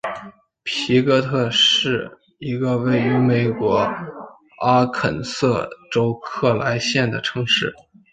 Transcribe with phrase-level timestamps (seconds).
[0.63, 2.09] 皮哥特是
[2.39, 3.87] 一个位于美国
[4.61, 7.71] 阿肯色州克莱县的城市。